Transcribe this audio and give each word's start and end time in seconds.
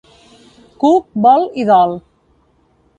Cook 0.85 1.21
vol 1.27 1.47
i 1.65 1.69
dol. 1.73 1.97